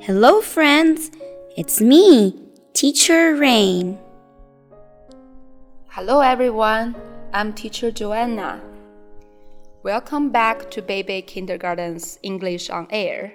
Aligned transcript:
Hello, 0.00 0.40
friends. 0.40 1.10
It's 1.56 1.80
me, 1.80 2.38
Teacher 2.74 3.34
Reign. 3.34 3.98
Hello, 5.88 6.20
everyone. 6.20 6.94
I'm 7.32 7.52
Teacher 7.52 7.90
Joanna. 7.90 8.60
Welcome 9.82 10.30
back 10.30 10.70
to 10.72 10.82
Baby 10.82 11.22
Kindergarten's 11.22 12.18
English 12.22 12.70
on 12.70 12.86
Air. 12.90 13.32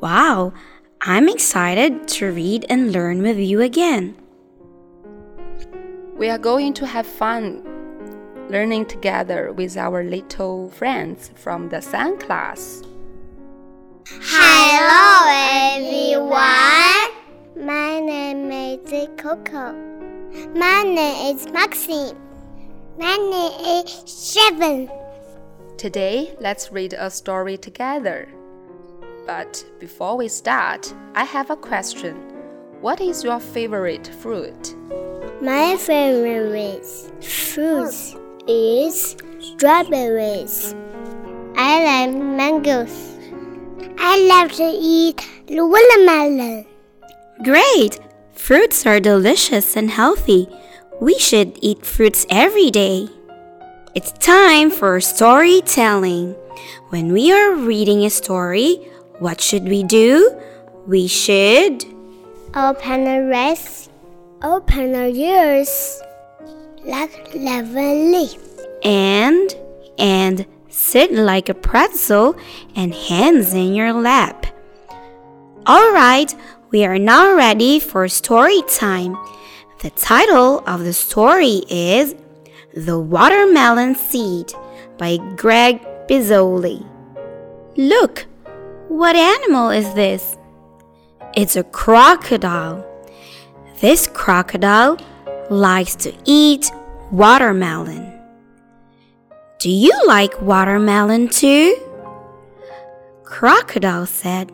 Wow, 0.00 0.52
I'm 1.00 1.28
excited 1.28 2.06
to 2.08 2.30
read 2.30 2.66
and 2.68 2.92
learn 2.92 3.22
with 3.22 3.38
you 3.38 3.62
again. 3.62 4.16
We 6.16 6.28
are 6.28 6.38
going 6.38 6.74
to 6.74 6.86
have 6.86 7.06
fun 7.06 7.66
learning 8.50 8.86
together 8.86 9.52
with 9.52 9.76
our 9.76 10.04
little 10.04 10.68
friends 10.70 11.30
from 11.36 11.68
the 11.68 11.80
Sun 11.80 12.18
class. 12.18 12.82
Hello, 14.12 15.30
everyone. 15.70 16.34
My 17.54 18.00
name 18.00 18.50
is 18.50 19.08
Coco. 19.16 19.72
My 20.52 20.82
name 20.82 21.36
is 21.36 21.46
Maxine. 21.52 22.16
My 22.98 23.16
name 23.16 23.86
is 23.86 24.02
Seven. 24.06 24.90
Today, 25.76 26.34
let's 26.40 26.72
read 26.72 26.92
a 26.94 27.08
story 27.08 27.56
together. 27.56 28.28
But 29.28 29.64
before 29.78 30.16
we 30.16 30.26
start, 30.26 30.92
I 31.14 31.22
have 31.22 31.50
a 31.50 31.56
question. 31.56 32.16
What 32.80 33.00
is 33.00 33.22
your 33.22 33.38
favorite 33.38 34.08
fruit? 34.08 34.74
My 35.40 35.76
favorite 35.76 36.84
fruit 37.22 37.94
is 38.48 39.16
strawberries. 39.38 40.74
I 41.54 42.06
like 42.08 42.16
mangoes. 42.16 43.19
I 44.02 44.18
love 44.26 44.52
to 44.52 44.64
eat 44.64 45.20
watermelon. 45.48 46.64
Great! 47.44 48.00
Fruits 48.32 48.86
are 48.86 48.98
delicious 48.98 49.76
and 49.76 49.90
healthy. 49.90 50.48
We 51.00 51.18
should 51.18 51.58
eat 51.60 51.84
fruits 51.84 52.26
every 52.30 52.70
day. 52.70 53.08
It's 53.94 54.12
time 54.12 54.70
for 54.70 55.00
storytelling. 55.00 56.34
When 56.88 57.12
we 57.12 57.30
are 57.30 57.54
reading 57.54 58.04
a 58.04 58.10
story, 58.10 58.76
what 59.18 59.40
should 59.40 59.64
we 59.64 59.82
do? 59.82 60.34
We 60.86 61.06
should 61.06 61.84
Open 62.54 63.06
our 63.06 63.32
eyes. 63.32 63.88
Open 64.42 64.94
our 64.94 65.06
ears. 65.06 66.02
Look 66.84 67.10
lovely. 67.34 68.30
and 68.82 69.54
and 69.98 70.46
sit 70.70 71.12
like 71.12 71.48
a 71.48 71.54
pretzel 71.54 72.36
and 72.74 72.94
hands 72.94 73.52
in 73.52 73.74
your 73.74 73.92
lap. 73.92 74.46
All 75.66 75.92
right, 75.92 76.34
we 76.70 76.84
are 76.84 76.98
now 76.98 77.34
ready 77.34 77.80
for 77.80 78.08
story 78.08 78.62
time. 78.68 79.16
The 79.82 79.90
title 79.90 80.62
of 80.66 80.84
the 80.84 80.92
story 80.92 81.62
is 81.68 82.14
The 82.74 82.98
Watermelon 82.98 83.94
Seed 83.94 84.52
by 84.98 85.18
Greg 85.36 85.80
Pizzoli. 86.08 86.86
Look, 87.76 88.26
what 88.88 89.16
animal 89.16 89.70
is 89.70 89.92
this? 89.94 90.36
It's 91.34 91.56
a 91.56 91.64
crocodile. 91.64 92.86
This 93.80 94.06
crocodile 94.06 94.98
likes 95.48 95.94
to 95.96 96.12
eat 96.24 96.70
watermelon. 97.10 98.19
Do 99.60 99.68
you 99.68 99.92
like 100.06 100.40
watermelon 100.40 101.28
too? 101.28 101.76
Crocodile 103.24 104.06
said, 104.06 104.50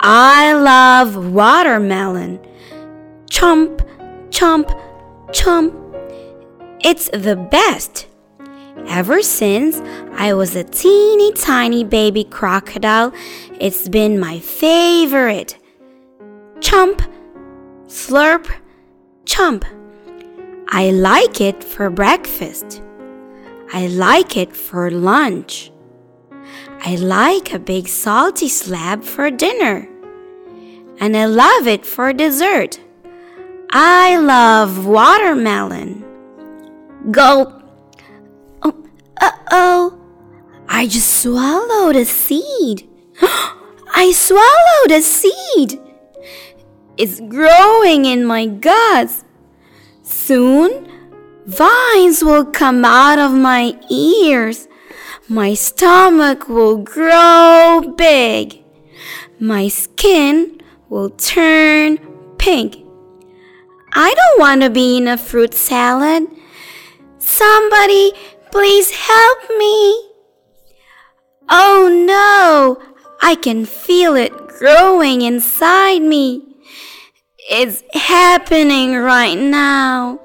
I 0.00 0.54
love 0.54 1.32
watermelon. 1.32 2.40
Chomp, 3.30 3.86
chomp, 4.30 4.68
chomp. 5.28 5.72
It's 6.82 7.08
the 7.10 7.36
best. 7.36 8.08
Ever 8.88 9.22
since 9.22 9.80
I 10.16 10.34
was 10.34 10.56
a 10.56 10.64
teeny 10.64 11.32
tiny 11.34 11.84
baby 11.84 12.24
crocodile, 12.24 13.12
it's 13.60 13.88
been 13.88 14.18
my 14.18 14.40
favorite. 14.40 15.56
Chomp, 16.58 17.08
slurp, 17.86 18.52
chomp. 19.26 19.62
I 20.70 20.90
like 20.90 21.40
it 21.40 21.62
for 21.62 21.88
breakfast. 21.88 22.82
I 23.74 23.88
like 23.88 24.36
it 24.36 24.54
for 24.54 24.88
lunch. 24.88 25.72
I 26.78 26.94
like 26.94 27.52
a 27.52 27.58
big 27.58 27.88
salty 27.88 28.48
slab 28.48 29.02
for 29.02 29.32
dinner. 29.32 29.88
And 31.00 31.16
I 31.16 31.24
love 31.24 31.66
it 31.66 31.84
for 31.84 32.12
dessert. 32.12 32.78
I 33.72 34.16
love 34.16 34.86
watermelon. 34.86 36.04
Gulp. 37.10 37.64
Oh, 38.62 38.84
uh 39.20 39.32
oh. 39.50 39.98
I 40.68 40.86
just 40.86 41.22
swallowed 41.22 41.96
a 41.96 42.04
seed. 42.04 42.88
I 43.92 44.12
swallowed 44.14 44.92
a 44.92 45.02
seed. 45.02 45.80
It's 46.96 47.18
growing 47.18 48.04
in 48.04 48.24
my 48.24 48.46
guts. 48.46 49.24
Soon, 50.04 50.93
vines 51.46 52.22
will 52.22 52.44
come 52.44 52.84
out 52.84 53.18
of 53.18 53.32
my 53.32 53.78
ears. 53.90 54.68
My 55.28 55.54
stomach 55.54 56.48
will 56.48 56.78
grow 56.78 57.94
big. 57.96 58.62
My 59.38 59.68
skin 59.68 60.60
will 60.88 61.10
turn 61.10 61.98
pink. 62.38 62.76
I 63.92 64.12
don't 64.12 64.40
want 64.40 64.62
to 64.62 64.70
be 64.70 64.98
in 64.98 65.08
a 65.08 65.16
fruit 65.16 65.54
salad. 65.54 66.26
Somebody, 67.18 68.12
please 68.50 68.90
help 68.90 69.38
me. 69.56 70.10
Oh 71.48 71.88
no, 72.06 72.78
I 73.20 73.34
can 73.36 73.64
feel 73.66 74.14
it 74.14 74.32
growing 74.48 75.22
inside 75.22 76.02
me. 76.02 76.42
It's 77.50 77.82
happening 77.92 78.96
right 78.96 79.38
now. 79.38 80.20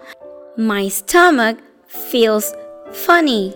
My 0.60 0.90
stomach 0.90 1.58
feels 1.88 2.54
funny. 2.92 3.56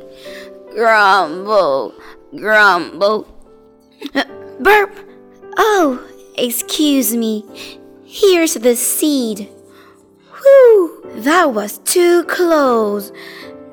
Grumble, 0.71 1.93
grumble. 2.33 3.27
Burp. 4.61 4.97
Oh, 5.57 6.01
excuse 6.37 7.13
me. 7.13 7.43
Here's 8.05 8.53
the 8.53 8.77
seed. 8.77 9.49
Whew, 10.31 11.11
that 11.17 11.53
was 11.53 11.79
too 11.79 12.23
close. 12.23 13.11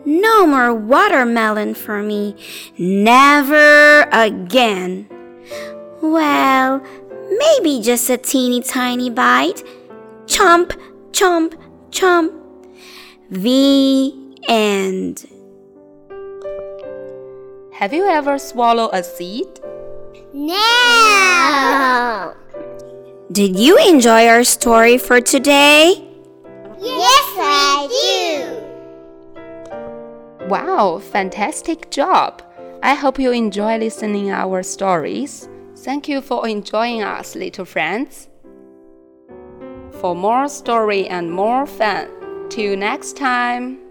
No 0.05 0.45
more 0.45 0.75
watermelon 0.75 1.75
for 1.75 2.03
me. 2.03 2.35
Never 2.77 4.09
again. 4.11 5.09
Well, 6.03 6.85
maybe 7.39 7.81
just 7.81 8.11
a 8.11 8.17
teeny 8.17 8.61
tiny 8.61 9.09
bite. 9.09 9.63
Chomp, 10.27 10.77
chomp, 11.13 11.55
chomp. 11.93 12.40
The 13.31 14.13
end. 14.49 15.25
Have 17.75 17.93
you 17.93 18.09
ever 18.09 18.41
swallowed 18.41 18.91
a 18.93 19.05
seed? 19.05 19.61
No. 20.33 22.35
Did 23.31 23.57
you 23.57 23.79
enjoy 23.79 24.27
our 24.27 24.43
story 24.43 24.99
for 24.99 25.21
today? 25.21 26.05
Yes, 26.81 27.37
I 27.39 27.87
do. 29.39 30.49
Wow, 30.49 30.99
fantastic 30.99 31.93
job! 31.93 32.43
I 32.83 32.95
hope 32.95 33.21
you 33.21 33.31
enjoy 33.31 33.79
listening 33.79 34.33
our 34.33 34.65
stories. 34.65 35.49
Thank 35.77 36.09
you 36.09 36.21
for 36.21 36.49
enjoying 36.49 37.05
us, 37.05 37.37
little 37.37 37.65
friends. 37.65 38.29
For 40.01 40.17
more 40.17 40.49
story 40.49 41.07
and 41.07 41.31
more 41.31 41.65
fun, 41.65 42.09
till 42.51 42.77
next 42.77 43.17
time. 43.17 43.90